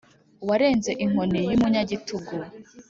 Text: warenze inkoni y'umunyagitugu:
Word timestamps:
warenze 0.47 0.91
inkoni 1.03 1.39
y'umunyagitugu: 1.49 2.33